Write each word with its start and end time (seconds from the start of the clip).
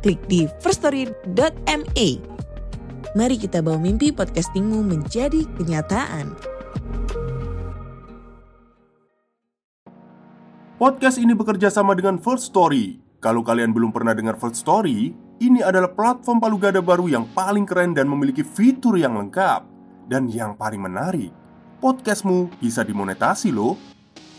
klik 0.00 0.20
di 0.26 0.48
firststory.me. 0.64 2.08
Mari 3.10 3.36
kita 3.36 3.60
bawa 3.60 3.76
mimpi 3.76 4.10
podcastingmu 4.10 4.80
menjadi 4.80 5.44
kenyataan. 5.60 6.32
Podcast 10.80 11.20
ini 11.20 11.36
bekerja 11.36 11.68
sama 11.68 11.92
dengan 11.92 12.16
First 12.16 12.48
Story. 12.56 12.96
Kalau 13.20 13.44
kalian 13.44 13.76
belum 13.76 13.92
pernah 13.92 14.16
dengar 14.16 14.40
First 14.40 14.64
Story, 14.64 15.12
ini 15.44 15.60
adalah 15.60 15.92
platform 15.92 16.40
palu 16.40 16.56
gada 16.56 16.80
baru 16.80 17.04
yang 17.04 17.28
paling 17.36 17.68
keren 17.68 17.92
dan 17.92 18.08
memiliki 18.08 18.40
fitur 18.40 18.96
yang 18.96 19.12
lengkap. 19.12 19.68
Dan 20.08 20.32
yang 20.32 20.56
paling 20.56 20.80
menarik, 20.80 21.28
podcastmu 21.84 22.48
bisa 22.56 22.80
dimonetasi 22.80 23.52
loh. 23.52 23.76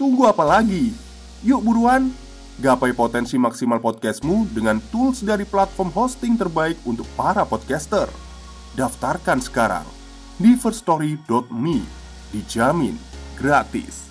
Tunggu 0.01 0.25
apa 0.25 0.41
lagi? 0.41 0.89
Yuk 1.45 1.61
buruan, 1.61 2.09
gapai 2.61 2.93
potensi 2.93 3.41
maksimal 3.41 3.81
podcastmu 3.81 4.53
dengan 4.53 4.77
tools 4.93 5.25
dari 5.25 5.49
platform 5.49 5.89
hosting 5.89 6.37
terbaik 6.37 6.77
untuk 6.85 7.09
para 7.17 7.41
podcaster. 7.41 8.05
Daftarkan 8.77 9.41
sekarang 9.41 9.87
di 10.37 10.53
firststory.me. 10.53 11.81
Dijamin 12.31 12.95
gratis. 13.35 14.10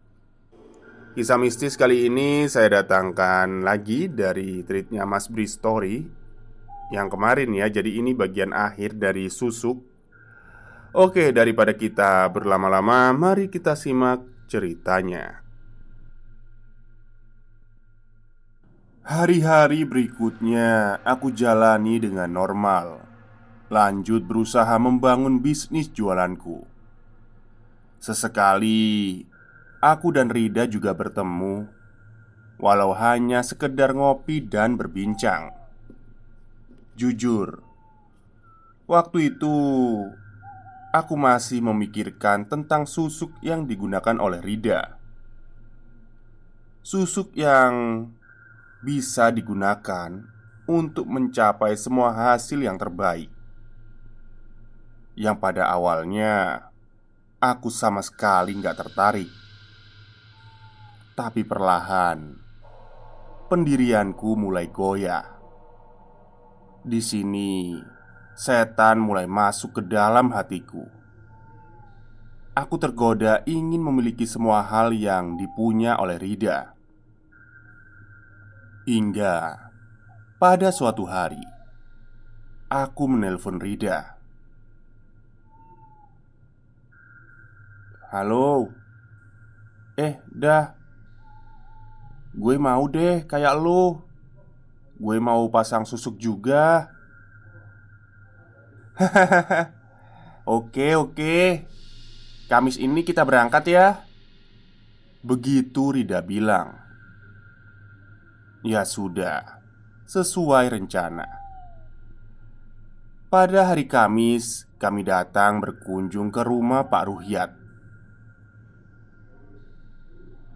Kisah 1.11 1.35
mistis 1.35 1.75
kali 1.75 2.07
ini 2.07 2.47
saya 2.47 2.79
datangkan 2.79 3.67
lagi 3.67 4.07
dari 4.07 4.63
tweetnya 4.63 5.03
Mas 5.03 5.27
Bri 5.27 5.43
Story 5.43 6.07
Yang 6.87 7.07
kemarin 7.19 7.51
ya, 7.51 7.67
jadi 7.67 7.99
ini 7.99 8.15
bagian 8.15 8.55
akhir 8.55 8.95
dari 8.95 9.27
susuk. 9.27 9.79
Oke, 10.91 11.31
daripada 11.31 11.75
kita 11.75 12.27
berlama-lama, 12.31 13.11
mari 13.15 13.47
kita 13.47 13.79
simak 13.79 14.23
ceritanya. 14.51 15.39
Hari-hari 19.07 19.87
berikutnya 19.87 20.99
aku 21.07 21.31
jalani 21.31 21.99
dengan 21.99 22.27
normal. 22.27 23.07
Lanjut 23.71 24.27
berusaha 24.27 24.75
membangun 24.79 25.39
bisnis 25.39 25.87
jualanku. 25.91 26.67
Sesekali 28.03 29.23
aku 29.81 30.13
dan 30.13 30.29
Rida 30.29 30.69
juga 30.69 30.93
bertemu, 30.93 31.65
walau 32.61 32.93
hanya 32.93 33.41
sekedar 33.41 33.97
ngopi 33.97 34.37
dan 34.45 34.77
berbincang. 34.77 35.49
Jujur, 36.93 37.65
waktu 38.85 39.33
itu 39.33 39.55
aku 40.93 41.17
masih 41.17 41.65
memikirkan 41.65 42.45
tentang 42.45 42.85
susuk 42.85 43.33
yang 43.41 43.65
digunakan 43.65 44.21
oleh 44.21 44.37
Rida. 44.37 45.01
Susuk 46.85 47.33
yang 47.33 48.05
bisa 48.85 49.33
digunakan 49.33 50.29
untuk 50.69 51.09
mencapai 51.09 51.73
semua 51.73 52.13
hasil 52.13 52.61
yang 52.61 52.77
terbaik. 52.77 53.33
Yang 55.17 55.37
pada 55.41 55.69
awalnya 55.69 56.69
aku 57.41 57.69
sama 57.73 58.01
sekali 58.05 58.57
nggak 58.57 58.77
tertarik 58.77 59.40
tapi 61.21 61.45
perlahan 61.45 62.33
pendirianku 63.45 64.33
mulai 64.33 64.73
goyah. 64.73 65.37
Di 66.81 66.97
sini, 66.97 67.77
setan 68.33 68.97
mulai 68.97 69.29
masuk 69.29 69.77
ke 69.77 69.81
dalam 69.85 70.33
hatiku. 70.33 70.81
Aku 72.57 72.81
tergoda 72.81 73.45
ingin 73.45 73.85
memiliki 73.85 74.25
semua 74.25 74.65
hal 74.65 74.97
yang 74.97 75.37
dipunya 75.37 75.93
oleh 75.93 76.17
Rida. 76.17 76.73
Hingga 78.89 79.61
pada 80.41 80.73
suatu 80.73 81.05
hari, 81.05 81.45
aku 82.65 83.03
menelpon 83.05 83.61
Rida. 83.61 84.17
Halo, 88.09 88.73
eh, 90.01 90.17
dah, 90.33 90.80
Gue 92.31 92.55
mau 92.55 92.87
deh 92.87 93.27
kayak 93.27 93.59
lu. 93.59 93.99
Gue 95.01 95.17
mau 95.19 95.47
pasang 95.51 95.83
susuk 95.83 96.15
juga. 96.15 96.87
Oke 100.45 100.97
oke. 100.97 101.65
Kamis 102.49 102.81
ini 102.81 103.05
kita 103.05 103.21
berangkat 103.21 103.63
ya. 103.69 103.87
Begitu 105.21 105.95
Rida 105.95 106.19
bilang. 106.25 106.81
Ya 108.65 108.83
sudah 108.85 109.61
Sesuai 110.09 110.75
rencana. 110.75 111.23
Pada 113.31 113.71
hari 113.71 113.87
Kamis 113.87 114.67
Kami 114.75 115.05
datang 115.05 115.61
berkunjung 115.61 116.33
ke 116.33 116.41
rumah 116.41 116.89
Pak 116.89 117.03
Ruhyat. 117.05 117.51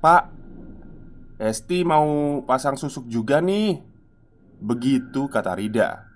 Pak 0.02 0.35
Esti 1.36 1.84
mau 1.84 2.40
pasang 2.48 2.80
susuk 2.80 3.12
juga 3.12 3.44
nih. 3.44 3.84
Begitu 4.64 5.28
kata 5.28 5.52
Rida. 5.52 6.08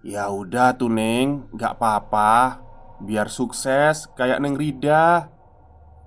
Ya 0.00 0.32
udah 0.32 0.72
tuh 0.72 0.88
Neng, 0.88 1.44
gak 1.52 1.76
apa-apa. 1.76 2.64
Biar 3.04 3.28
sukses 3.28 4.08
kayak 4.16 4.40
Neng 4.40 4.56
Rida. 4.56 5.28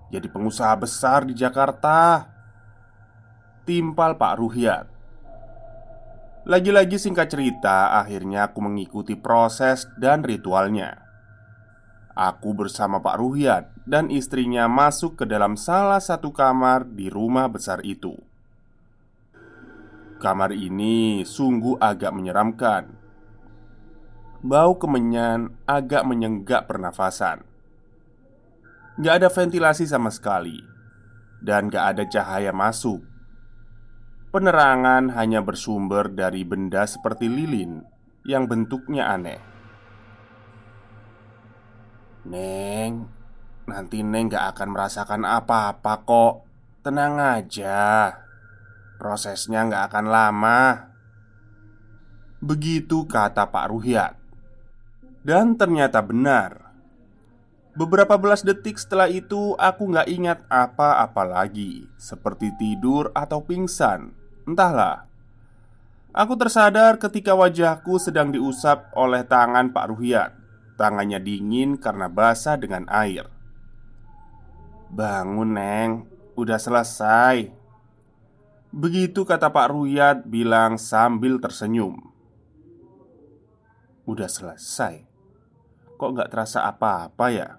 Jadi 0.09 0.25
pengusaha 0.25 0.73
besar 0.73 1.29
di 1.29 1.37
Jakarta. 1.37 2.25
Timpal 3.69 4.17
Pak 4.17 4.33
Ruhyat. 4.41 4.85
Lagi-lagi 6.43 6.99
singkat 6.99 7.31
cerita 7.31 7.95
Akhirnya 7.95 8.51
aku 8.51 8.59
mengikuti 8.59 9.15
proses 9.15 9.87
dan 9.95 10.27
ritualnya 10.27 11.03
Aku 12.13 12.53
bersama 12.53 13.01
Pak 13.01 13.17
Ruhyat 13.17 13.73
dan 13.89 14.13
istrinya 14.13 14.69
masuk 14.69 15.17
ke 15.17 15.25
dalam 15.25 15.57
salah 15.57 15.97
satu 15.97 16.29
kamar 16.29 16.85
di 16.85 17.09
rumah 17.09 17.49
besar 17.49 17.81
itu. 17.81 18.13
Kamar 20.21 20.53
ini 20.53 21.25
sungguh 21.25 21.81
agak 21.81 22.13
menyeramkan. 22.13 22.93
Bau 24.45 24.77
kemenyan 24.77 25.57
agak 25.65 26.05
menyenggak 26.05 26.69
pernafasan. 26.69 27.41
Gak 29.01 29.25
ada 29.25 29.29
ventilasi 29.33 29.89
sama 29.89 30.13
sekali, 30.13 30.61
dan 31.41 31.65
gak 31.73 31.97
ada 31.97 32.03
cahaya 32.05 32.53
masuk. 32.53 33.01
Penerangan 34.29 35.17
hanya 35.17 35.41
bersumber 35.41 36.13
dari 36.13 36.45
benda 36.45 36.85
seperti 36.85 37.25
lilin 37.25 37.81
yang 38.21 38.45
bentuknya 38.45 39.09
aneh. 39.09 39.52
Neng, 42.23 43.11
nanti 43.67 43.99
Neng 43.99 44.31
gak 44.31 44.55
akan 44.55 44.71
merasakan 44.71 45.27
apa-apa 45.27 46.07
kok. 46.07 46.33
Tenang 46.83 47.19
aja, 47.19 48.15
prosesnya 48.95 49.67
gak 49.67 49.91
akan 49.91 50.05
lama. 50.07 50.61
Begitu 52.39 53.07
kata 53.07 53.47
Pak 53.51 53.65
Ruhyat, 53.71 54.15
dan 55.23 55.55
ternyata 55.59 55.99
benar. 55.99 56.75
Beberapa 57.75 58.15
belas 58.19 58.43
detik 58.43 58.79
setelah 58.79 59.11
itu, 59.11 59.55
aku 59.59 59.91
gak 59.91 60.07
ingat 60.07 60.43
apa-apa 60.47 61.23
lagi, 61.27 61.87
seperti 61.99 62.55
tidur 62.55 63.11
atau 63.11 63.43
pingsan. 63.43 64.15
Entahlah, 64.43 65.07
Aku 66.13 66.37
tersadar 66.37 67.01
ketika 67.01 67.33
wajahku 67.33 67.97
sedang 67.97 68.29
diusap 68.29 68.93
oleh 68.93 69.25
tangan 69.25 69.73
Pak 69.73 69.85
Ruhyat 69.89 70.42
Tangannya 70.73 71.21
dingin 71.21 71.77
karena 71.77 72.09
basah 72.09 72.57
dengan 72.57 72.89
air. 72.89 73.29
Bangun 74.89 75.57
Neng, 75.57 75.91
udah 76.33 76.57
selesai. 76.57 77.49
Begitu 78.73 79.21
kata 79.21 79.53
Pak 79.53 79.69
Ruhyat 79.69 80.17
bilang 80.25 80.81
sambil 80.81 81.37
tersenyum. 81.37 82.01
Udah 84.09 84.25
selesai? 84.25 85.05
Kok 85.97 86.11
gak 86.17 86.29
terasa 86.33 86.65
apa-apa 86.65 87.27
ya? 87.29 87.49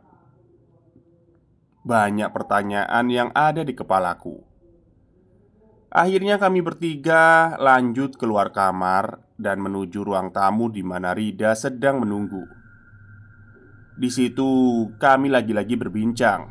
Banyak 1.86 2.34
pertanyaan 2.34 3.06
yang 3.12 3.30
ada 3.30 3.62
di 3.62 3.76
kepalaku. 3.76 4.42
Akhirnya 5.94 6.42
kami 6.42 6.58
bertiga 6.58 7.54
lanjut 7.62 8.18
keluar 8.18 8.50
kamar 8.50 9.22
dan 9.38 9.62
menuju 9.62 10.02
ruang 10.02 10.34
tamu 10.34 10.66
di 10.66 10.82
mana 10.82 11.14
Rida 11.14 11.54
sedang 11.54 12.02
menunggu. 12.02 12.63
Di 13.94 14.10
situ 14.10 14.50
kami 14.98 15.30
lagi-lagi 15.30 15.78
berbincang. 15.78 16.50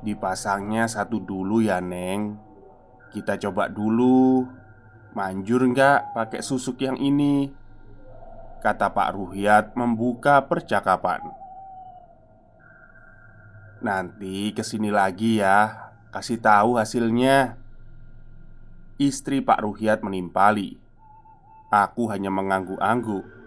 Dipasangnya 0.00 0.88
satu 0.88 1.20
dulu 1.20 1.60
ya 1.60 1.84
Neng. 1.84 2.40
Kita 3.12 3.36
coba 3.36 3.68
dulu. 3.68 4.48
Manjur 5.12 5.68
nggak 5.68 6.16
pakai 6.16 6.40
susuk 6.40 6.80
yang 6.80 6.96
ini? 6.96 7.50
Kata 8.64 8.90
Pak 8.90 9.10
Ruhyat 9.14 9.76
membuka 9.76 10.44
percakapan. 10.48 11.20
Nanti 13.84 14.50
ke 14.50 14.66
sini 14.66 14.90
lagi 14.90 15.38
ya 15.38 15.88
Kasih 16.08 16.40
tahu 16.40 16.80
hasilnya. 16.80 17.60
Istri 18.96 19.44
Pak 19.44 19.60
Ruhyat 19.60 20.00
menimpali. 20.00 20.80
Aku 21.68 22.08
hanya 22.08 22.32
mengangguk-angguk 22.32 23.37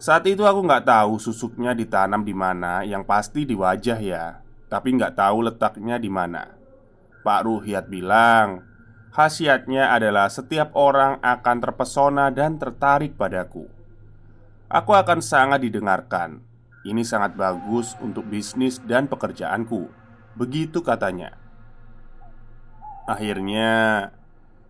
Saat 0.00 0.24
itu 0.24 0.48
aku 0.48 0.64
nggak 0.64 0.88
tahu 0.88 1.20
susuknya 1.20 1.76
ditanam 1.76 2.24
di 2.24 2.32
mana 2.32 2.80
Yang 2.80 3.04
pasti 3.04 3.44
di 3.44 3.52
wajah 3.52 4.00
ya 4.00 4.40
Tapi 4.72 4.96
nggak 4.96 5.12
tahu 5.12 5.44
letaknya 5.44 6.00
di 6.00 6.08
mana. 6.08 6.56
Pak 7.20 7.44
Ruhyat 7.44 7.92
bilang 7.92 8.64
Khasiatnya 9.12 9.92
adalah 9.92 10.32
setiap 10.32 10.72
orang 10.72 11.20
akan 11.20 11.56
terpesona 11.58 12.30
dan 12.30 12.56
tertarik 12.62 13.18
padaku. 13.18 13.66
Aku 14.70 14.94
akan 14.94 15.18
sangat 15.18 15.66
didengarkan. 15.66 16.38
Ini 16.86 17.02
sangat 17.02 17.34
bagus 17.34 17.98
untuk 17.98 18.30
bisnis 18.30 18.78
dan 18.86 19.10
pekerjaanku. 19.10 19.90
Begitu 20.38 20.78
katanya. 20.80 21.34
Akhirnya 23.04 24.08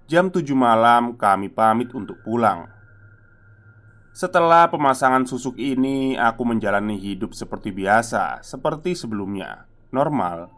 Jam 0.09 0.33
7 0.33 0.43
malam 0.57 1.21
kami 1.21 1.53
pamit 1.53 1.93
untuk 1.93 2.19
pulang 2.25 2.80
Setelah 4.11 4.67
pemasangan 4.67 5.23
susuk 5.23 5.55
ini 5.55 6.19
Aku 6.19 6.43
menjalani 6.43 6.99
hidup 6.99 7.31
seperti 7.31 7.71
biasa 7.71 8.43
Seperti 8.43 8.99
sebelumnya 8.99 9.71
Normal. 9.95 10.51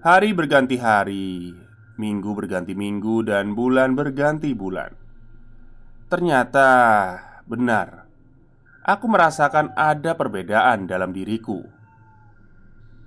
Hari 0.00 0.32
berganti 0.32 0.80
hari 0.80 1.52
Minggu 2.00 2.32
berganti 2.32 2.72
minggu 2.72 3.28
Dan 3.28 3.52
bulan 3.52 3.92
berganti 3.92 4.56
bulan. 4.56 4.96
Ternyata 6.08 6.68
Benar 7.44 8.04
Aku 8.84 9.08
merasakan 9.08 9.72
ada 9.72 10.12
perbedaan 10.12 10.84
dalam 10.84 11.08
diriku. 11.16 11.64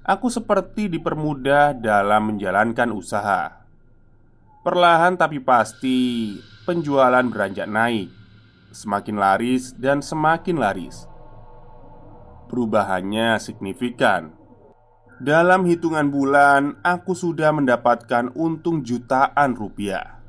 Aku 0.02 0.26
seperti 0.26 0.90
dipermudah 0.90 1.78
dalam 1.78 2.34
menjalankan 2.34 2.90
usaha. 2.90 3.62
Perlahan 4.66 5.22
tapi 5.22 5.38
pasti, 5.38 6.34
penjualan 6.66 7.22
beranjak 7.30 7.70
naik, 7.70 8.10
semakin 8.78 9.18
laris 9.18 9.74
dan 9.74 10.06
semakin 10.06 10.62
laris. 10.62 11.10
Perubahannya 12.46 13.42
signifikan. 13.42 14.38
Dalam 15.18 15.66
hitungan 15.66 16.14
bulan, 16.14 16.78
aku 16.86 17.18
sudah 17.18 17.50
mendapatkan 17.50 18.30
untung 18.38 18.86
jutaan 18.86 19.58
rupiah. 19.58 20.22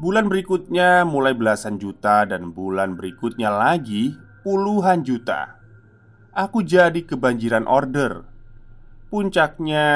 Bulan 0.00 0.32
berikutnya 0.32 1.04
mulai 1.04 1.36
belasan 1.36 1.76
juta, 1.76 2.24
dan 2.24 2.56
bulan 2.56 2.96
berikutnya 2.96 3.52
lagi 3.52 4.16
puluhan 4.40 5.04
juta 5.04 5.56
aku 6.36 6.60
jadi 6.60 7.00
kebanjiran 7.00 7.64
order. 7.64 8.28
Puncaknya, 9.08 9.88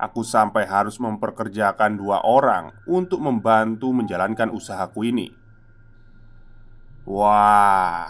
aku 0.00 0.24
sampai 0.24 0.64
harus 0.64 0.96
memperkerjakan 0.96 2.00
dua 2.00 2.24
orang 2.24 2.72
untuk 2.88 3.20
membantu 3.20 3.92
menjalankan 3.92 4.48
usahaku 4.48 5.12
ini. 5.12 5.28
Wah, 7.08 8.04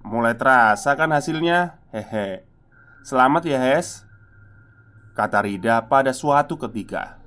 mulai 0.00 0.32
terasa 0.32 0.96
kan 0.96 1.12
hasilnya? 1.12 1.76
Hehe. 1.92 2.40
Selamat 3.04 3.44
ya, 3.44 3.60
Hes. 3.60 4.08
Kata 5.12 5.44
Rida 5.44 5.84
pada 5.84 6.16
suatu 6.16 6.56
ketika. 6.56 7.20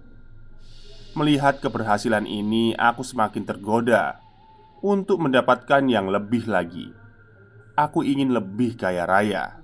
Melihat 1.13 1.61
keberhasilan 1.61 2.25
ini, 2.25 2.73
aku 2.73 3.05
semakin 3.05 3.45
tergoda 3.45 4.17
untuk 4.81 5.21
mendapatkan 5.21 5.85
yang 5.85 6.09
lebih 6.09 6.49
lagi. 6.49 6.89
Aku 7.77 8.01
ingin 8.01 8.33
lebih 8.33 8.73
kaya 8.73 9.05
raya 9.05 9.61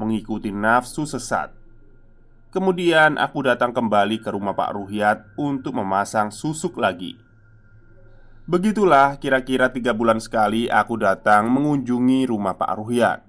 mengikuti 0.00 0.48
nafsu 0.48 1.04
sesat. 1.04 1.52
Kemudian 2.48 3.20
aku 3.20 3.44
datang 3.44 3.76
kembali 3.76 4.24
ke 4.24 4.32
rumah 4.32 4.56
Pak 4.56 4.72
Ruhyat 4.72 5.36
untuk 5.36 5.76
memasang 5.76 6.32
susuk 6.32 6.80
lagi. 6.80 7.20
Begitulah 8.52 9.16
kira-kira 9.16 9.72
tiga 9.72 9.96
bulan 9.96 10.20
sekali 10.20 10.68
aku 10.68 11.00
datang 11.00 11.48
mengunjungi 11.48 12.28
rumah 12.28 12.52
Pak 12.52 12.72
Ruhyat. 12.76 13.20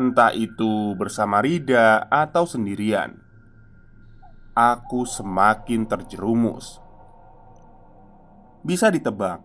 Entah 0.00 0.32
itu 0.32 0.96
bersama 0.96 1.44
Rida 1.44 2.08
atau 2.08 2.48
sendirian. 2.48 3.20
Aku 4.56 5.04
semakin 5.04 5.84
terjerumus. 5.84 6.80
Bisa 8.64 8.88
ditebak 8.88 9.44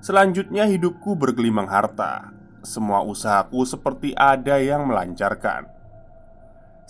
Selanjutnya 0.00 0.64
hidupku 0.64 1.14
bergelimang 1.14 1.68
harta. 1.68 2.32
Semua 2.66 3.04
usahaku 3.04 3.68
seperti 3.68 4.16
ada 4.16 4.56
yang 4.56 4.88
melancarkan. 4.90 5.79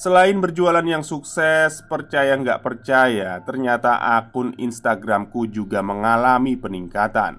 Selain 0.01 0.33
berjualan 0.41 0.81
yang 0.81 1.05
sukses, 1.05 1.85
percaya 1.85 2.33
nggak 2.33 2.65
percaya, 2.65 3.37
ternyata 3.45 4.01
akun 4.17 4.57
Instagramku 4.57 5.45
juga 5.53 5.85
mengalami 5.85 6.57
peningkatan. 6.57 7.37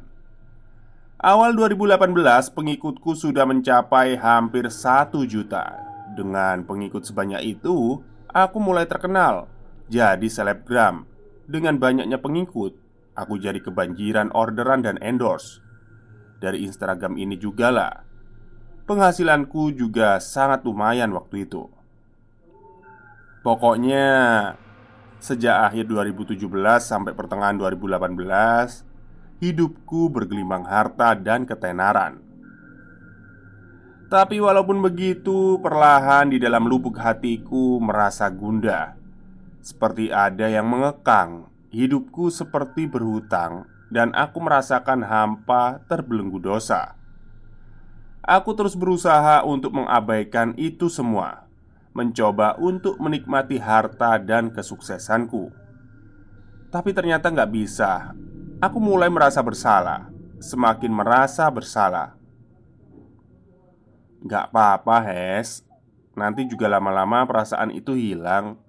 Awal 1.17 1.57
2018, 1.57 2.53
pengikutku 2.53 3.17
sudah 3.17 3.49
mencapai 3.49 4.13
hampir 4.13 4.69
satu 4.69 5.25
juta. 5.25 5.73
Dengan 6.13 6.61
pengikut 6.61 7.01
sebanyak 7.01 7.57
itu, 7.57 7.97
aku 8.29 8.57
mulai 8.61 8.85
terkenal, 8.85 9.49
jadi 9.89 10.29
selebgram. 10.29 11.09
Dengan 11.49 11.81
banyaknya 11.81 12.21
pengikut, 12.21 12.77
aku 13.17 13.41
jadi 13.41 13.57
kebanjiran 13.57 14.29
orderan 14.37 14.85
dan 14.85 15.01
endorse. 15.01 15.65
Dari 16.37 16.61
Instagram 16.61 17.17
ini 17.17 17.41
juga 17.41 17.73
lah 17.73 17.93
penghasilanku 18.85 19.71
juga 19.71 20.19
sangat 20.19 20.67
lumayan 20.67 21.15
waktu 21.15 21.47
itu. 21.47 21.80
Pokoknya 23.41 24.05
sejak 25.17 25.73
akhir 25.73 25.89
2017 25.89 26.45
sampai 26.77 27.17
pertengahan 27.17 27.57
2018, 27.57 28.85
hidupku 29.41 30.13
bergelimang 30.13 30.69
harta 30.69 31.17
dan 31.17 31.49
ketenaran. 31.49 32.21
Tapi 34.13 34.37
walaupun 34.37 34.85
begitu, 34.85 35.57
perlahan 35.57 36.29
di 36.29 36.37
dalam 36.37 36.69
lubuk 36.69 37.01
hatiku 37.01 37.81
merasa 37.81 38.29
gundah. 38.29 38.93
Seperti 39.63 40.13
ada 40.13 40.45
yang 40.45 40.69
mengekang, 40.69 41.49
hidupku 41.73 42.29
seperti 42.29 42.85
berhutang 42.85 43.65
dan 43.89 44.13
aku 44.13 44.37
merasakan 44.37 45.01
hampa 45.01 45.81
terbelenggu 45.89 46.37
dosa. 46.37 46.93
Aku 48.21 48.53
terus 48.53 48.77
berusaha 48.77 49.41
untuk 49.41 49.73
mengabaikan 49.73 50.53
itu 50.61 50.93
semua, 50.93 51.49
mencoba 51.91 52.55
untuk 52.59 52.99
menikmati 52.99 53.59
harta 53.59 54.15
dan 54.19 54.51
kesuksesanku. 54.51 55.51
Tapi 56.71 56.95
ternyata 56.95 57.27
nggak 57.27 57.51
bisa. 57.51 58.15
Aku 58.63 58.79
mulai 58.79 59.09
merasa 59.11 59.43
bersalah, 59.43 60.07
semakin 60.39 60.91
merasa 60.93 61.49
bersalah. 61.51 62.15
Gak 64.21 64.53
apa-apa, 64.53 65.01
Hes. 65.01 65.65
Nanti 66.13 66.45
juga 66.45 66.69
lama-lama 66.69 67.25
perasaan 67.25 67.73
itu 67.73 67.97
hilang. 67.97 68.61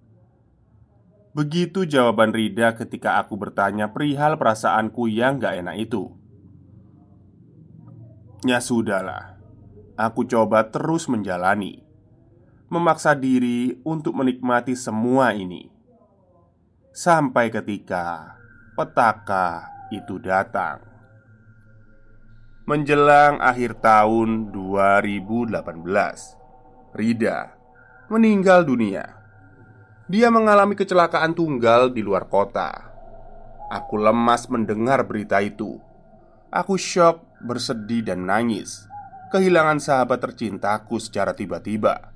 Begitu 1.37 1.85
jawaban 1.85 2.33
Rida 2.33 2.73
ketika 2.73 3.21
aku 3.21 3.37
bertanya 3.37 3.93
perihal 3.93 4.41
perasaanku 4.41 5.13
yang 5.13 5.37
gak 5.37 5.61
enak 5.61 5.77
itu. 5.77 6.13
Ya 8.49 8.59
sudahlah, 8.65 9.39
aku 9.95 10.25
coba 10.25 10.73
terus 10.73 11.07
menjalani, 11.07 11.82
memaksa 12.73 13.13
diri 13.13 13.77
untuk 13.85 14.17
menikmati 14.17 14.73
semua 14.73 15.37
ini, 15.37 15.69
sampai 16.97 17.53
ketika 17.53 18.41
petaka 18.73 19.69
itu 19.93 20.17
datang. 20.17 20.81
Menjelang 22.65 23.45
akhir 23.45 23.77
tahun 23.85 24.57
2018, 24.57 25.69
Rida 26.97 27.61
meninggal 28.13 28.69
dunia. 28.69 29.09
Dia 30.05 30.29
mengalami 30.29 30.77
kecelakaan 30.77 31.33
tunggal 31.33 31.89
di 31.89 32.05
luar 32.05 32.29
kota. 32.29 32.93
Aku 33.73 33.97
lemas 33.97 34.53
mendengar 34.53 35.01
berita 35.09 35.41
itu. 35.41 35.81
Aku 36.53 36.77
shock, 36.77 37.25
bersedih, 37.41 38.05
dan 38.05 38.29
menangis. 38.29 38.85
Kehilangan 39.33 39.81
sahabat 39.81 40.21
tercintaku 40.21 41.01
secara 41.01 41.33
tiba-tiba. 41.33 42.12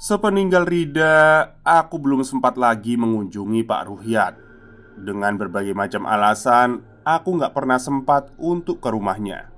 Sepeninggal 0.00 0.64
Rida, 0.64 1.16
aku 1.60 2.00
belum 2.00 2.24
sempat 2.24 2.56
lagi 2.56 2.96
mengunjungi 2.96 3.60
Pak 3.68 3.82
Ruhyat. 3.84 4.34
Dengan 4.96 5.36
berbagai 5.36 5.76
macam 5.76 6.08
alasan, 6.08 6.80
aku 7.04 7.36
nggak 7.36 7.52
pernah 7.52 7.76
sempat 7.76 8.32
untuk 8.40 8.80
ke 8.80 8.88
rumahnya. 8.88 9.52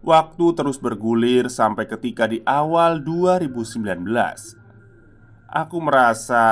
Waktu 0.00 0.56
terus 0.56 0.80
bergulir 0.80 1.52
sampai 1.52 1.84
ketika 1.84 2.24
di 2.24 2.40
awal 2.48 3.04
2019 3.04 4.08
Aku 5.52 5.76
merasa 5.84 6.44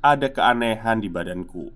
ada 0.00 0.28
keanehan 0.32 1.04
di 1.04 1.12
badanku. 1.12 1.68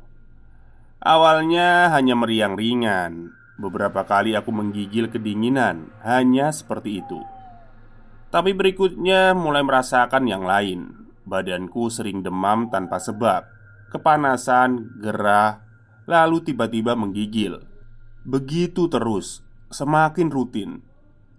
Awalnya 1.05 1.93
hanya 1.93 2.17
meriang 2.17 2.57
ringan 2.57 3.37
Beberapa 3.61 4.09
kali 4.09 4.33
aku 4.33 4.49
menggigil 4.49 5.13
kedinginan 5.13 5.93
Hanya 6.01 6.49
seperti 6.55 7.05
itu 7.05 7.21
Tapi 8.33 8.57
berikutnya 8.57 9.37
mulai 9.37 9.61
merasakan 9.61 10.25
yang 10.25 10.49
lain 10.49 11.03
Badanku 11.23 11.87
sering 11.87 12.19
demam 12.27 12.67
tanpa 12.67 12.99
sebab 12.99 13.47
kepanasan, 13.95 14.99
gerah, 14.99 15.63
lalu 16.11 16.43
tiba-tiba 16.43 16.99
menggigil. 16.99 17.63
Begitu 18.27 18.91
terus, 18.91 19.45
semakin 19.71 20.29
rutin. 20.33 20.71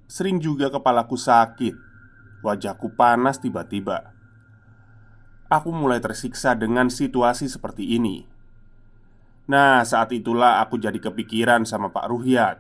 Sering 0.08 0.40
juga 0.40 0.72
kepalaku 0.72 1.20
sakit, 1.20 1.76
wajahku 2.46 2.96
panas 2.96 3.44
tiba-tiba. 3.44 4.16
Aku 5.52 5.76
mulai 5.76 6.00
tersiksa 6.00 6.56
dengan 6.56 6.88
situasi 6.88 7.52
seperti 7.52 7.98
ini. 7.98 8.24
Nah, 9.50 9.84
saat 9.84 10.16
itulah 10.16 10.64
aku 10.64 10.80
jadi 10.80 10.98
kepikiran 10.98 11.68
sama 11.68 11.92
Pak 11.92 12.08
Ruhyat. 12.08 12.58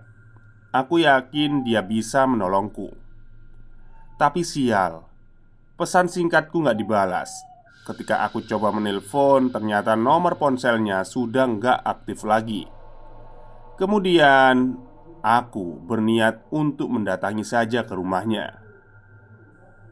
Aku 0.75 0.99
yakin 0.99 1.63
dia 1.63 1.79
bisa 1.85 2.27
menolongku. 2.27 3.02
Tapi 4.23 4.39
sial, 4.39 5.03
pesan 5.75 6.07
singkatku 6.07 6.63
nggak 6.63 6.79
dibalas. 6.79 7.43
Ketika 7.83 8.23
aku 8.23 8.39
coba 8.47 8.71
menelpon, 8.71 9.51
ternyata 9.51 9.99
nomor 9.99 10.39
ponselnya 10.39 11.03
sudah 11.03 11.43
nggak 11.43 11.83
aktif 11.83 12.23
lagi. 12.23 12.63
Kemudian, 13.75 14.79
aku 15.19 15.75
berniat 15.83 16.47
untuk 16.55 16.87
mendatangi 16.87 17.43
saja 17.43 17.83
ke 17.83 17.91
rumahnya. 17.91 18.63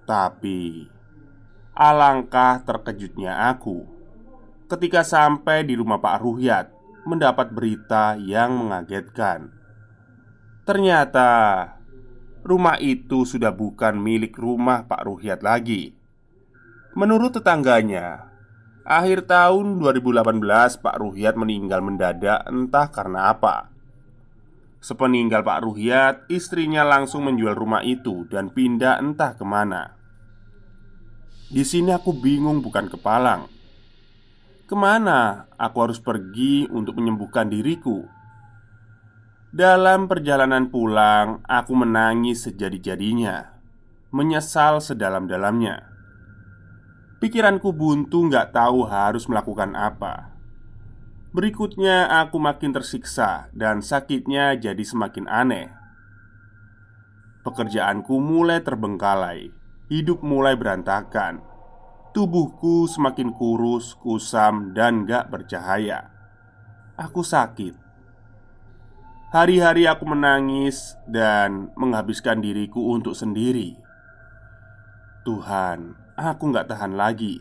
Tapi, 0.07 0.88
alangkah 1.75 2.63
terkejutnya 2.63 3.51
aku 3.51 3.83
ketika 4.71 5.03
sampai 5.03 5.67
di 5.67 5.75
rumah 5.75 6.00
Pak 6.00 6.23
Ruhyat 6.23 6.71
mendapat 7.03 7.51
berita 7.51 8.15
yang 8.15 8.55
mengagetkan. 8.55 9.51
Ternyata 10.63 11.31
rumah 12.41 12.77
itu 12.81 13.24
sudah 13.24 13.53
bukan 13.53 13.98
milik 13.98 14.38
rumah 14.38 14.86
Pak 14.86 15.05
Ruhyat 15.05 15.41
lagi 15.45 16.01
Menurut 16.91 17.31
tetangganya, 17.31 18.27
akhir 18.83 19.24
tahun 19.24 19.79
2018 19.79 20.43
Pak 20.83 20.95
Ruhyat 21.00 21.39
meninggal 21.39 21.79
mendadak 21.79 22.43
entah 22.51 22.91
karena 22.91 23.31
apa. 23.31 23.71
Sepeninggal 24.83 25.39
Pak 25.39 25.60
Ruhyat, 25.63 26.27
istrinya 26.27 26.83
langsung 26.83 27.31
menjual 27.31 27.55
rumah 27.55 27.79
itu 27.88 28.27
dan 28.27 28.51
pindah 28.51 29.00
entah 29.00 29.39
ke 29.39 29.45
mana. 29.48 29.95
Di 31.48 31.63
sini 31.63 31.95
aku 31.95 32.12
bingung 32.12 32.60
bukan 32.60 32.91
kepalang. 32.91 33.48
Ke 34.67 34.75
mana 34.75 35.48
aku 35.55 35.77
harus 35.88 36.00
pergi 36.03 36.67
untuk 36.67 37.00
menyembuhkan 37.00 37.48
diriku? 37.48 38.03
Dalam 39.51 40.08
perjalanan 40.08 40.72
pulang, 40.72 41.43
aku 41.43 41.75
menangis 41.75 42.48
sejadi-jadinya, 42.48 43.60
menyesal 44.08 44.79
sedalam-dalamnya. 44.79 45.91
Pikiranku 47.20 47.75
buntu 47.75 48.31
nggak 48.31 48.55
tahu 48.55 48.88
harus 48.88 49.27
melakukan 49.27 49.75
apa. 49.75 50.31
Berikutnya 51.36 52.24
aku 52.24 52.39
makin 52.39 52.72
tersiksa 52.72 53.51
dan 53.51 53.84
sakitnya 53.84 54.55
jadi 54.55 54.84
semakin 54.88 55.27
aneh. 55.27 55.67
Pekerjaanku 57.43 58.24
mulai 58.24 58.63
terbengkalai 58.63 59.51
Hidup 59.91 60.24
mulai 60.24 60.55
berantakan 60.55 61.43
Tubuhku 62.15 62.88
semakin 62.88 63.36
kurus, 63.36 64.00
kusam, 64.00 64.72
dan 64.72 65.03
gak 65.03 65.27
bercahaya. 65.27 66.08
Aku 66.96 67.24
sakit 67.24 67.90
Hari-hari 69.31 69.88
aku 69.88 70.03
menangis 70.03 71.00
dan 71.07 71.71
menghabiskan 71.79 72.43
diriku 72.43 72.91
untuk 72.91 73.15
sendiri 73.15 73.79
Tuhan, 75.23 75.95
aku 76.17 76.50
nggak 76.50 76.67
tahan 76.67 76.97
lagi. 76.97 77.39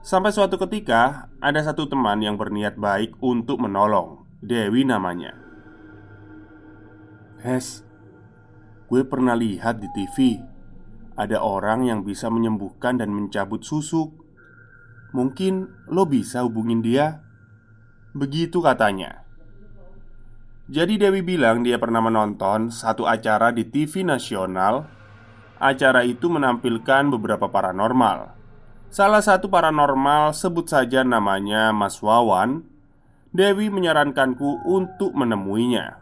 Sampai 0.00 0.30
suatu 0.30 0.54
ketika, 0.56 1.26
ada 1.42 1.60
satu 1.60 1.90
teman 1.90 2.22
yang 2.22 2.38
berniat 2.38 2.78
baik 2.78 3.18
untuk 3.18 3.58
menolong. 3.58 4.22
Dewi 4.38 4.86
namanya. 4.86 5.34
Hes, 7.42 7.82
gue 8.86 9.02
pernah 9.02 9.34
lihat 9.34 9.82
di 9.82 9.88
TV 9.92 10.38
ada 11.14 11.42
orang 11.42 11.86
yang 11.86 12.02
bisa 12.02 12.30
menyembuhkan 12.30 12.98
dan 12.98 13.10
mencabut 13.10 13.62
susuk. 13.62 14.14
Mungkin 15.14 15.70
lo 15.90 16.06
bisa 16.06 16.42
hubungin 16.42 16.82
dia. 16.82 17.22
Begitu 18.14 18.62
katanya. 18.62 19.23
Jadi 20.64 20.96
Dewi 20.96 21.20
bilang 21.20 21.60
dia 21.60 21.76
pernah 21.76 22.00
menonton 22.00 22.72
satu 22.72 23.04
acara 23.04 23.52
di 23.52 23.68
TV 23.68 24.00
nasional 24.00 24.88
acara 25.60 26.08
itu 26.08 26.32
menampilkan 26.32 27.12
beberapa 27.12 27.52
paranormal. 27.52 28.32
Salah 28.88 29.20
satu 29.20 29.52
paranormal 29.52 30.32
sebut 30.32 30.64
saja 30.64 31.04
namanya 31.04 31.68
Mas 31.68 32.00
Wawan. 32.00 32.64
Dewi 33.34 33.68
menyarankanku 33.68 34.64
untuk 34.64 35.12
menemuinya. 35.12 36.00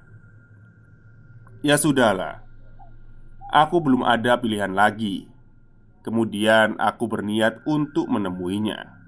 Ya 1.64 1.80
sudahlah, 1.80 2.44
aku 3.50 3.80
belum 3.80 4.04
ada 4.04 4.36
pilihan 4.36 4.76
lagi. 4.76 5.26
Kemudian 6.04 6.76
aku 6.76 7.08
berniat 7.08 7.64
untuk 7.64 8.06
menemuinya. 8.06 9.01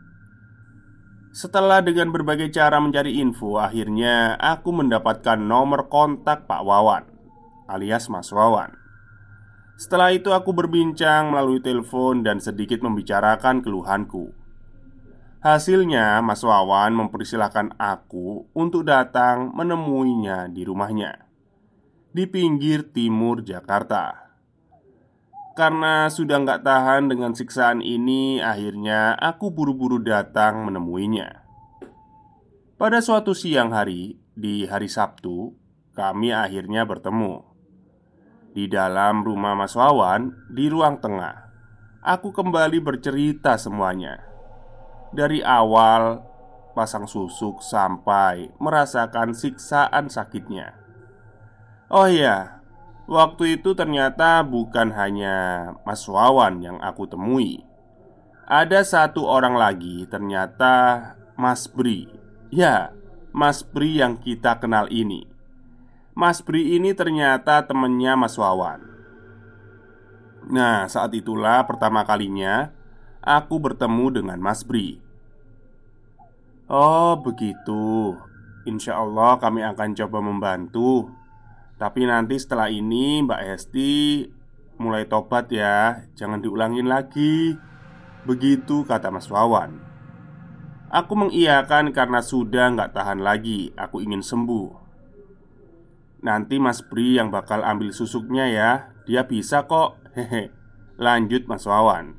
Setelah 1.35 1.83
dengan 1.83 2.15
berbagai 2.15 2.55
cara 2.55 2.79
mencari 2.79 3.19
info, 3.19 3.59
akhirnya 3.59 4.39
aku 4.39 4.71
mendapatkan 4.71 5.35
nomor 5.35 5.91
kontak 5.91 6.47
Pak 6.47 6.63
Wawan 6.63 7.05
alias 7.67 8.13
Mas 8.13 8.29
Wawan. 8.31 8.77
Setelah 9.75 10.15
itu 10.15 10.31
aku 10.31 10.55
berbincang 10.55 11.35
melalui 11.35 11.59
telepon 11.59 12.23
dan 12.23 12.39
sedikit 12.39 12.79
membicarakan 12.79 13.59
keluhanku 13.59 14.31
Hasilnya 15.43 16.23
Mas 16.23 16.47
Wawan 16.47 16.95
mempersilahkan 16.95 17.75
aku 17.75 18.47
untuk 18.55 18.87
datang 18.87 19.51
menemuinya 19.51 20.47
di 20.47 20.63
rumahnya 20.63 21.27
Di 22.15 22.31
pinggir 22.31 22.95
timur 22.95 23.43
Jakarta 23.43 24.24
Karena 25.55 26.11
sudah 26.11 26.43
nggak 26.43 26.67
tahan 26.67 27.15
dengan 27.15 27.31
siksaan 27.31 27.79
ini 27.79 28.43
Akhirnya 28.43 29.15
aku 29.15 29.55
buru-buru 29.55 30.03
datang 30.03 30.67
menemuinya. 30.67 31.47
Pada 32.75 32.99
suatu 32.99 33.39
siang 33.39 33.71
hari 33.71 34.19
Di 34.35 34.67
hari 34.67 34.91
Sabtu 34.91 35.55
Kami 35.95 36.35
akhirnya 36.35 36.83
bertemu. 36.83 37.55
Di 38.55 38.71
dalam 38.71 39.27
rumah 39.27 39.59
Mas 39.59 39.75
Wawan, 39.75 40.31
di 40.47 40.71
ruang 40.71 41.03
tengah, 41.03 41.51
aku 42.03 42.31
kembali 42.31 42.79
bercerita 42.79 43.59
semuanya. 43.59 44.23
Dari 45.11 45.43
awal 45.43 46.23
pasang 46.75 47.07
susuk 47.07 47.63
sampai 47.63 48.51
merasakan 48.63 49.35
siksaan 49.35 50.07
sakitnya. 50.07 50.75
Oh 51.91 52.07
iya, 52.07 52.63
waktu 53.05 53.61
itu 53.61 53.77
ternyata 53.77 54.41
bukan 54.45 54.93
hanya 54.95 55.37
Mas 55.85 56.05
Wawan 56.09 56.61
yang 56.65 56.79
aku 56.81 57.09
temui. 57.09 57.65
Ada 58.45 58.85
satu 58.85 59.25
orang 59.25 59.57
lagi, 59.57 60.05
ternyata 60.09 61.17
Mas 61.35 61.65
Bri. 61.65 62.09
Ya, 62.53 62.93
Mas 63.33 63.65
Bri 63.65 63.99
yang 63.99 64.21
kita 64.21 64.61
kenal 64.61 64.87
ini. 64.93 65.25
Mas 66.13 66.45
Bri 66.45 66.77
ini 66.77 66.93
ternyata 66.93 67.65
temennya 67.65 68.15
Mas 68.15 68.37
Wawan. 68.37 68.85
Nah, 70.45 70.85
saat 70.93 71.17
itulah 71.17 71.65
pertama 71.65 72.05
kalinya 72.05 72.69
aku 73.25 73.57
bertemu 73.57 74.21
dengan 74.21 74.39
Mas 74.39 74.61
Bri. 74.61 75.01
Oh, 76.69 77.17
begitu. 77.21 78.17
Insya 78.69 79.01
Allah, 79.01 79.37
kami 79.41 79.65
akan 79.65 79.97
coba 79.97 80.19
membantu. 80.21 81.09
Tapi 81.75 82.07
nanti 82.07 82.39
setelah 82.39 82.71
ini 82.71 83.27
Mbak 83.27 83.41
Hesti 83.51 83.93
mulai 84.79 85.11
tobat 85.11 85.51
ya. 85.51 86.07
Jangan 86.15 86.39
diulangin 86.39 86.87
lagi. 86.87 87.59
Begitu 88.23 88.87
kata 88.87 89.11
Mas 89.11 89.27
Wawan. 89.27 89.83
Aku 90.95 91.19
mengiyakan 91.19 91.91
karena 91.91 92.23
sudah 92.23 92.71
nggak 92.71 92.95
tahan 92.95 93.19
lagi. 93.19 93.75
Aku 93.75 93.99
ingin 93.99 94.23
sembuh. 94.23 94.71
Nanti 96.23 96.57
Mas 96.63 96.81
Bri 96.81 97.19
yang 97.19 97.35
bakal 97.35 97.67
ambil 97.67 97.91
susuknya 97.91 98.47
ya. 98.47 98.71
Dia 99.05 99.27
bisa 99.27 99.67
kok. 99.67 99.99
Hehe. 100.15 100.55
Lanjut 100.95 101.51
Mas 101.51 101.67
Wawan. 101.67 102.15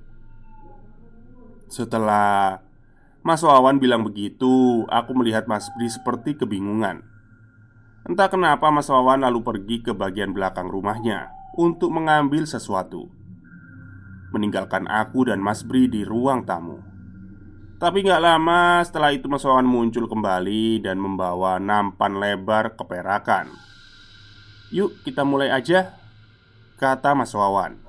Setelah 1.71 2.59
Mas 3.25 3.41
Wawan 3.41 3.81
bilang 3.81 4.05
begitu 4.05 4.85
Aku 4.85 5.17
melihat 5.17 5.49
Mas 5.49 5.71
Bri 5.73 5.89
seperti 5.89 6.37
kebingungan 6.37 7.14
Entah 8.05 8.29
kenapa 8.29 8.69
Mas 8.69 8.85
Wawan 8.85 9.25
lalu 9.25 9.41
pergi 9.41 9.81
ke 9.81 9.89
bagian 9.89 10.29
belakang 10.29 10.69
rumahnya 10.69 11.33
Untuk 11.57 11.89
mengambil 11.89 12.45
sesuatu. 12.45 13.09
Meninggalkan 14.29 14.85
aku 14.85 15.25
dan 15.25 15.41
Mas 15.41 15.65
Bri 15.65 15.89
di 15.89 16.05
ruang 16.05 16.45
tamu. 16.45 16.85
Tapi 17.81 18.05
nggak 18.05 18.21
lama 18.21 18.85
setelah 18.85 19.09
itu 19.09 19.25
Mas 19.25 19.41
Wawan 19.41 19.65
muncul 19.65 20.05
kembali 20.05 20.85
Dan 20.85 21.01
membawa 21.01 21.57
nampan 21.57 22.21
lebar 22.21 22.77
keperakan 22.77 23.49
Yuk 24.69 25.01
kita 25.01 25.25
mulai 25.25 25.49
aja 25.49 25.97
Kata 26.77 27.17
Mas 27.17 27.33
Wawan. 27.33 27.81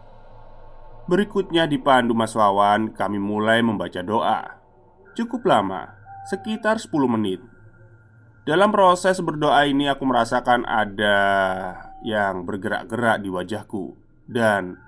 Berikutnya 1.13 1.69
dipandu 1.69 2.17
Mas 2.17 2.33
Wawan 2.33 2.97
Kami 2.97 3.21
mulai 3.21 3.61
membaca 3.61 4.01
doa. 4.01 4.65
Cukup 5.13 5.45
lama 5.45 5.93
Sekitar 6.25 6.81
10 6.81 6.89
menit 7.05 7.56
dalam 8.47 8.71
proses 8.71 9.19
berdoa 9.19 9.67
ini 9.67 9.91
aku 9.91 10.07
merasakan 10.07 10.63
ada 10.71 11.19
yang 12.07 12.47
bergerak-gerak 12.47 13.19
di 13.19 13.27
wajahku. 13.27 13.99
Dan 14.23 14.79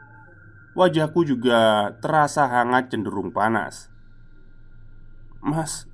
wajahku 0.78 1.26
juga 1.26 1.90
terasa 1.98 2.46
hangat 2.46 2.94
cenderung 2.94 3.34
panas. 3.34 3.90
Mas, 5.42 5.90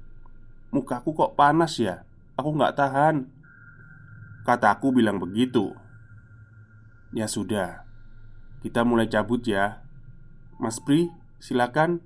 mukaku 0.77 1.17
kok 1.17 1.41
panas 1.41 1.81
ya? 1.81 2.05
Aku 2.37 2.53
nggak 2.53 2.77
tahan. 2.77 3.33
Kataku 4.45 4.93
bilang 4.93 5.17
begitu. 5.17 5.73
Ya 7.17 7.25
sudah 7.25 7.89
Kita 8.61 8.85
mulai 8.85 9.09
cabut 9.09 9.41
ya. 9.49 9.81
Mas 10.61 10.81
Pri, 10.85 11.09
silakan 11.41 12.05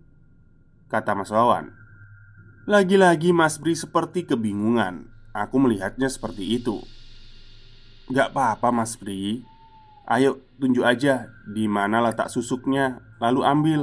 Kata 0.86 1.18
Mas 1.18 1.34
Wawan. 1.34 1.74
Lagi-lagi 2.70 3.34
Mas 3.34 3.58
Bri 3.58 3.74
seperti 3.74 4.22
kebingungan 4.22 5.17
Aku 5.38 5.62
melihatnya 5.62 6.10
seperti 6.10 6.58
itu. 6.58 6.82
Gak 8.10 8.34
apa-apa 8.34 8.74
mas 8.74 8.98
Bri 8.98 9.46
Ayo 10.08 10.40
tunjuk 10.56 10.82
aja 10.82 11.30
di 11.44 11.68
mana 11.70 12.00
letak 12.00 12.32
susuknya 12.32 13.04
Lalu 13.20 13.40
ambil 13.44 13.80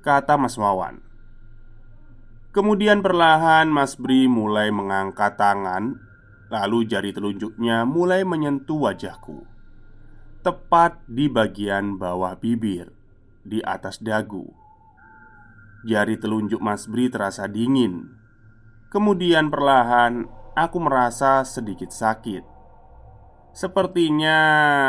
Kata 0.00 0.40
Mas 0.40 0.56
Wawan. 0.56 1.04
Kemudian 2.48 3.04
perlahan 3.04 3.68
Mas 3.68 4.00
Bri 4.00 4.24
mulai 4.26 4.72
mengangkat 4.72 5.36
tangan 5.36 6.00
Lalu 6.48 6.88
jari 6.88 7.12
telunjuknya 7.12 7.84
mulai 7.84 8.24
menyentuh 8.24 8.88
wajahku. 8.88 9.44
Tepat 10.40 11.04
di 11.04 11.28
bagian 11.28 12.00
bawah 12.00 12.40
bibir 12.40 12.88
Di 13.44 13.60
atas 13.60 14.00
dagu. 14.00 14.48
Jari 15.84 16.16
telunjuk 16.16 16.58
Mas 16.64 16.88
Bri 16.88 17.12
terasa 17.12 17.44
dingin. 17.44 18.08
Kemudian 18.88 19.52
perlahan 19.52 20.24
aku 20.66 20.82
merasa 20.82 21.46
sedikit 21.46 21.94
sakit. 21.94 22.42
Sepertinya 23.54 24.38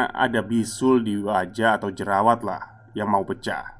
ada 0.09 0.41
bisul 0.41 1.01
di 1.01 1.17
wajah 1.17 1.81
atau 1.81 1.89
jerawat 1.89 2.41
lah 2.45 2.89
yang 2.93 3.09
mau 3.09 3.25
pecah. 3.25 3.77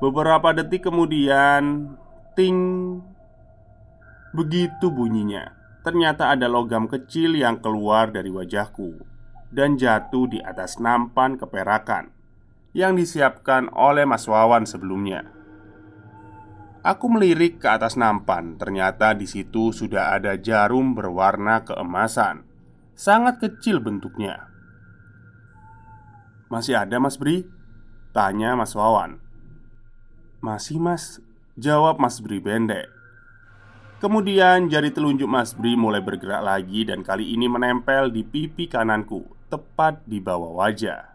Beberapa 0.00 0.52
detik 0.52 0.88
kemudian, 0.88 1.94
ting, 2.34 2.58
begitu 4.32 4.88
bunyinya. 4.92 5.56
Ternyata 5.82 6.30
ada 6.30 6.46
logam 6.46 6.86
kecil 6.86 7.34
yang 7.38 7.58
keluar 7.58 8.10
dari 8.14 8.30
wajahku 8.30 9.02
dan 9.50 9.74
jatuh 9.76 10.30
di 10.30 10.38
atas 10.38 10.78
nampan 10.78 11.34
keperakan 11.36 12.14
yang 12.72 12.96
disiapkan 12.96 13.68
oleh 13.74 14.08
Mas 14.08 14.24
Wawan 14.24 14.64
sebelumnya. 14.64 15.41
Aku 16.82 17.06
melirik 17.06 17.62
ke 17.62 17.70
atas 17.70 17.94
nampan. 17.94 18.58
Ternyata 18.58 19.14
di 19.14 19.30
situ 19.30 19.70
sudah 19.70 20.18
ada 20.18 20.34
jarum 20.34 20.98
berwarna 20.98 21.62
keemasan, 21.62 22.42
sangat 22.98 23.38
kecil 23.38 23.78
bentuknya. 23.78 24.50
"Masih 26.50 26.74
ada, 26.74 26.98
Mas 26.98 27.14
Bri?" 27.14 27.46
tanya 28.10 28.58
Mas 28.58 28.74
Wawan. 28.74 29.22
"Masih, 30.42 30.82
Mas," 30.82 31.22
jawab 31.54 32.02
Mas 32.02 32.18
Bri 32.18 32.42
pendek. 32.42 32.90
Kemudian 34.02 34.66
jari 34.66 34.90
telunjuk 34.90 35.30
Mas 35.30 35.54
Bri 35.54 35.78
mulai 35.78 36.02
bergerak 36.02 36.42
lagi 36.42 36.82
dan 36.82 37.06
kali 37.06 37.30
ini 37.38 37.46
menempel 37.46 38.10
di 38.10 38.26
pipi 38.26 38.66
kananku, 38.66 39.22
tepat 39.46 40.02
di 40.02 40.18
bawah 40.18 40.58
wajah. 40.58 41.14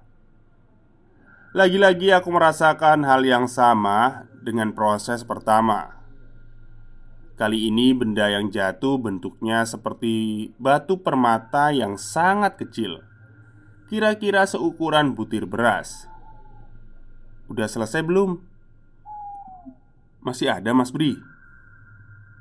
Lagi-lagi 1.51 2.15
aku 2.15 2.31
merasakan 2.31 3.03
hal 3.03 3.27
yang 3.27 3.51
sama 3.51 4.23
dengan 4.47 4.71
proses 4.71 5.27
pertama. 5.27 5.97
Kali 7.37 7.69
ini 7.69 7.93
benda 7.93 8.31
yang 8.31 8.47
jatuh 8.49 8.97
bentuknya 8.97 9.61
seperti 9.61 10.49
batu 10.57 10.97
permata 10.97 11.69
yang 11.69 11.93
sangat 11.93 12.57
kecil 12.57 13.05
Kira-kira 13.93 14.49
seukuran 14.49 15.13
butir 15.13 15.45
beras 15.45 16.09
Udah 17.45 17.69
selesai 17.69 18.01
belum? 18.01 18.41
Masih 20.25 20.49
ada 20.49 20.73
Mas 20.73 20.89
Bri? 20.89 21.13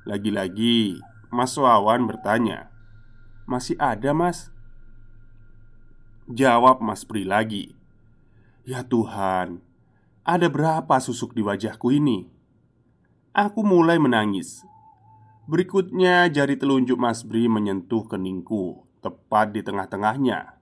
Lagi-lagi 0.09 0.97
Mas 1.29 1.53
Wawan 1.61 2.09
bertanya 2.09 2.73
Masih 3.45 3.77
ada 3.77 4.17
mas? 4.17 4.49
Jawab 6.25 6.81
Mas 6.81 7.05
Bri 7.05 7.29
lagi 7.29 7.77
Ya 8.65 8.81
Tuhan 8.81 9.61
ada 10.27 10.51
berapa 10.51 10.99
susuk 10.99 11.39
di 11.39 11.47
wajahku 11.47 11.95
ini? 11.95 12.27
Aku 13.31 13.63
mulai 13.63 14.03
menangis. 14.03 14.67
Berikutnya, 15.47 16.27
jari 16.27 16.59
telunjuk 16.59 16.99
Mas 16.99 17.23
Bri 17.23 17.47
menyentuh 17.47 18.11
keningku, 18.11 18.91
tepat 18.99 19.55
di 19.55 19.63
tengah-tengahnya. 19.63 20.59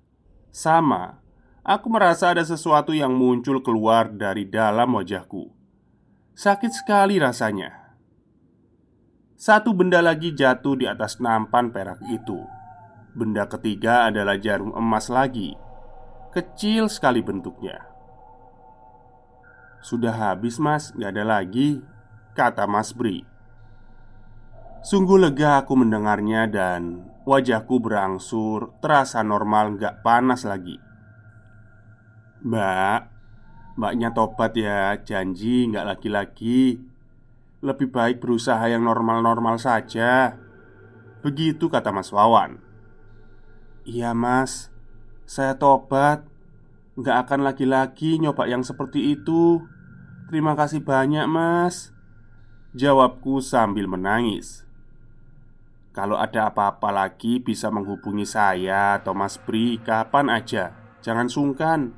Sama, 0.53 1.25
aku 1.65 1.89
merasa 1.89 2.37
ada 2.37 2.45
sesuatu 2.45 2.93
yang 2.93 3.17
muncul 3.17 3.65
keluar 3.65 4.13
dari 4.13 4.45
dalam 4.45 5.01
wajahku. 5.01 5.49
Sakit 6.37 6.77
sekali 6.77 7.17
rasanya. 7.17 7.97
Satu 9.41 9.73
benda 9.73 10.05
lagi 10.05 10.37
jatuh 10.37 10.77
di 10.77 10.85
atas 10.85 11.25
nampan 11.25 11.73
perak 11.73 12.05
itu. 12.13 12.45
Benda 13.17 13.49
ketiga 13.49 14.13
adalah 14.13 14.37
jarum 14.37 14.77
emas 14.77 15.09
lagi, 15.09 15.57
kecil 16.37 16.93
sekali 16.93 17.25
bentuknya. 17.25 17.94
Sudah 19.85 20.17
habis 20.17 20.57
mas, 20.57 20.97
gak 20.97 21.13
ada 21.13 21.25
lagi 21.29 21.85
Kata 22.33 22.65
Mas 22.65 22.97
Bri. 22.97 23.21
Sungguh 24.81 25.21
lega 25.21 25.61
aku 25.61 25.77
mendengarnya 25.77 26.49
dan 26.49 27.05
wajahku 27.29 27.79
berangsur 27.85 28.73
terasa 28.81 29.21
normal 29.21 29.77
gak 29.77 30.01
panas 30.01 30.49
lagi. 30.49 30.81
Mbak 32.43 33.15
Mbaknya 33.75 34.15
tobat 34.15 34.57
ya, 34.57 34.97
janji 35.05 35.69
gak 35.69 35.85
lagi-lagi. 35.85 36.79
Lebih 37.61 37.93
baik 37.93 38.25
berusaha 38.25 38.65
yang 38.71 38.89
normal-normal 38.89 39.61
saja. 39.61 40.39
Begitu 41.21 41.69
kata 41.69 41.93
Mas 41.93 42.09
Wawan. 42.09 42.57
Iya 43.85 44.17
mas. 44.17 44.73
Saya 45.29 45.61
tobat. 45.61 46.25
Gak 46.97 47.29
akan 47.29 47.45
lagi-lagi 47.45 48.23
nyoba 48.23 48.47
yang 48.47 48.63
seperti 48.63 49.19
itu 49.19 49.74
Terima 50.35 50.59
kasih 50.59 50.83
banyak 50.83 51.31
mas. 51.31 51.95
Jawabku 52.75 53.39
sambil 53.39 53.87
menangis. 53.87 54.67
Kalau 55.95 56.19
ada 56.19 56.51
apa-apa 56.51 56.91
lagi 56.91 57.39
bisa 57.39 57.71
menghubungi 57.71 58.27
saya 58.27 58.99
atau 58.99 59.15
Mas 59.15 59.39
Bri 59.39 59.79
kapan 59.79 60.27
aja. 60.27 60.75
Jangan 61.07 61.31
sungkan. 61.31 61.95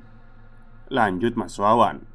Lanjut 0.93 1.33
Mas 1.33 1.57
Wawan. 1.57 2.05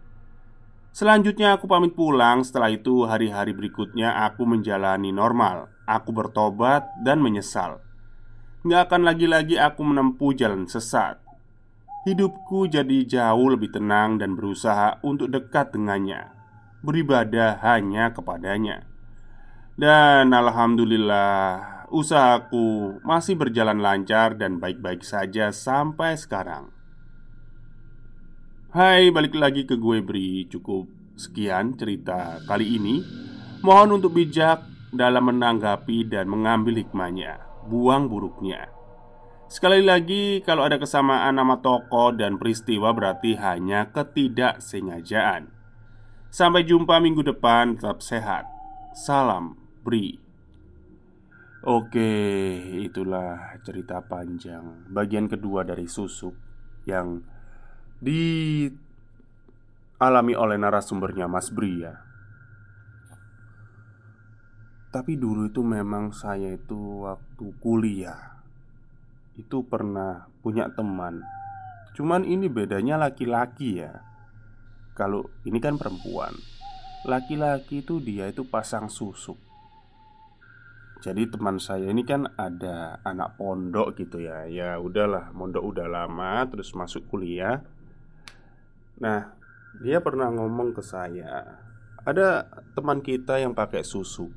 Selanjutnya 0.95 1.59
aku 1.59 1.67
pamit 1.67 1.99
pulang. 1.99 2.47
Setelah 2.47 2.71
itu 2.71 3.03
hari-hari 3.03 3.51
berikutnya 3.51 4.23
aku 4.23 4.47
menjalani 4.47 5.11
normal. 5.11 5.75
Aku 5.91 6.15
bertobat 6.15 6.87
dan 7.03 7.19
menyesal. 7.19 7.83
Nggak 8.63 8.95
akan 8.95 9.11
lagi-lagi 9.11 9.59
aku 9.59 9.83
menempuh 9.83 10.39
jalan 10.39 10.71
sesat 10.71 11.22
Hidupku 12.03 12.67
jadi 12.67 13.07
jauh 13.07 13.49
lebih 13.55 13.71
tenang 13.71 14.19
dan 14.19 14.35
berusaha 14.35 14.99
untuk 15.07 15.31
dekat 15.31 15.71
dengannya 15.71 16.35
Beribadah 16.83 17.63
hanya 17.63 18.11
kepadanya 18.11 18.93
dan 19.73 20.37
alhamdulillah, 20.37 21.89
usahaku 21.89 23.01
masih 23.01 23.41
berjalan 23.41 23.81
lancar 23.81 24.37
dan 24.37 24.61
baik-baik 24.61 25.01
saja 25.01 25.49
sampai 25.49 26.13
sekarang. 26.21 26.69
Hai, 28.77 29.09
balik 29.09 29.33
lagi 29.33 29.65
ke 29.65 29.81
gue 29.81 30.05
Bri. 30.05 30.45
Cukup 30.49 30.93
sekian 31.17 31.73
cerita 31.81 32.45
kali 32.45 32.77
ini. 32.77 33.01
Mohon 33.65 34.01
untuk 34.01 34.13
bijak 34.21 34.61
dalam 34.93 35.33
menanggapi 35.33 36.05
dan 36.05 36.29
mengambil 36.29 36.77
hikmahnya, 36.77 37.41
buang 37.73 38.13
buruknya. 38.13 38.69
Sekali 39.53 39.85
lagi, 39.85 40.41
kalau 40.41 40.65
ada 40.65 40.81
kesamaan 40.81 41.37
nama 41.37 41.61
tokoh 41.61 42.17
dan 42.17 42.41
peristiwa 42.41 42.89
berarti 42.97 43.37
hanya 43.37 43.93
ketidaksengajaan. 43.93 45.53
Sampai 46.33 46.65
jumpa 46.65 46.97
minggu 46.97 47.21
depan, 47.21 47.77
tetap 47.77 48.01
sehat. 48.01 48.49
Salam 48.93 49.57
Bri 49.81 50.21
Oke, 51.65 52.13
itulah 52.85 53.57
cerita 53.65 54.05
panjang 54.05 54.85
Bagian 54.93 55.33
kedua 55.33 55.65
dari 55.65 55.89
susuk 55.89 56.37
Yang 56.85 57.25
dialami 58.05 58.77
oleh 60.37 60.61
narasumbernya 60.61 61.25
Mas 61.25 61.49
Bri 61.49 61.89
ya 61.89 62.05
Tapi 64.93 65.17
dulu 65.17 65.49
itu 65.49 65.65
memang 65.65 66.13
saya 66.13 66.53
itu 66.53 67.09
waktu 67.09 67.49
kuliah 67.65 68.42
Itu 69.39 69.65
pernah 69.65 70.29
punya 70.41 70.69
teman. 70.73 71.25
Cuman 71.93 72.25
ini 72.25 72.49
bedanya 72.49 72.97
laki-laki 73.01 73.85
ya. 73.85 74.03
Kalau 74.93 75.29
ini 75.49 75.61
kan 75.61 75.81
perempuan. 75.81 76.37
Laki-laki 77.09 77.81
itu 77.83 77.99
dia 77.99 78.29
itu 78.29 78.45
pasang 78.45 78.93
susuk. 78.93 79.41
Jadi 81.03 81.27
teman 81.27 81.59
saya 81.59 81.91
ini 81.91 82.07
kan 82.07 82.31
ada 82.39 83.03
anak 83.03 83.35
pondok 83.35 83.99
gitu 83.99 84.23
ya. 84.23 84.47
Ya 84.47 84.79
udahlah, 84.79 85.35
pondok 85.35 85.65
udah 85.75 85.87
lama 85.91 86.47
terus 86.47 86.71
masuk 86.79 87.11
kuliah. 87.11 87.65
Nah, 89.03 89.35
dia 89.81 90.05
pernah 90.05 90.29
ngomong 90.29 90.77
ke 90.77 90.85
saya 90.85 91.59
Ada 92.05 92.45
teman 92.77 93.01
kita 93.01 93.41
yang 93.41 93.57
pakai 93.57 93.81
susu 93.81 94.29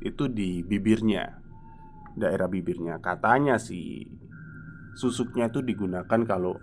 Itu 0.00 0.32
di 0.32 0.64
bibirnya 0.64 1.41
Daerah 2.16 2.48
bibirnya. 2.48 3.00
Katanya 3.00 3.56
sih 3.56 4.04
Susuknya 4.92 5.48
itu 5.48 5.64
digunakan 5.64 6.20
kalau 6.28 6.60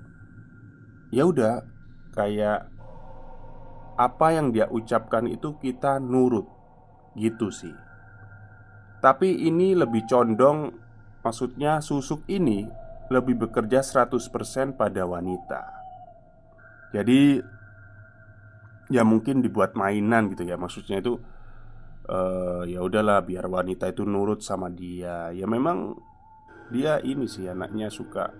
Ya 1.09 1.25
udah 1.25 1.65
Kayak 2.13 2.69
Apa 3.97 4.37
yang 4.37 4.53
dia 4.53 4.69
ucapkan 4.69 5.25
itu 5.25 5.57
kita 5.57 5.97
nurut 5.97 6.45
Gitu 7.17 7.49
sih. 7.49 7.73
Tapi 9.01 9.49
ini 9.49 9.73
lebih 9.73 10.05
condong 10.05 10.69
Maksudnya 11.25 11.83
susuk 11.83 12.23
ini 12.29 12.63
lebih 13.09 13.41
bekerja 13.41 13.81
100% 13.81 14.77
pada 14.77 15.03
wanita. 15.09 15.61
Jadi 16.93 17.41
Ya 18.89 19.01
mungkin 19.05 19.41
dibuat 19.41 19.73
mainan 19.73 20.29
gitu 20.29 20.45
ya 20.45 20.57
Maksudnya 20.57 21.01
itu 21.01 21.17
uh, 22.09 22.63
Ya 22.65 22.81
udahlah 22.81 23.21
biar 23.21 23.45
wanita 23.45 23.93
itu 23.93 24.03
nurut 24.03 24.41
sama 24.41 24.73
dia 24.73 25.29
Ya 25.29 25.45
memang 25.45 25.93
Dia 26.73 26.97
ini 27.05 27.29
sih 27.29 27.45
anaknya 27.45 27.93
suka 27.93 28.33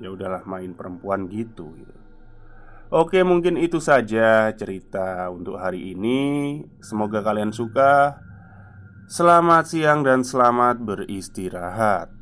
Ya 0.00 0.10
udahlah 0.10 0.42
main 0.48 0.74
perempuan 0.74 1.30
gitu, 1.30 1.76
gitu. 1.78 1.94
Oke 2.92 3.20
mungkin 3.22 3.60
itu 3.60 3.78
saja 3.78 4.50
cerita 4.56 5.28
untuk 5.28 5.60
hari 5.60 5.92
ini 5.92 6.60
Semoga 6.80 7.20
kalian 7.20 7.52
suka 7.52 8.16
Selamat 9.12 9.68
siang 9.68 10.00
dan 10.00 10.24
selamat 10.24 10.80
beristirahat. 10.88 12.21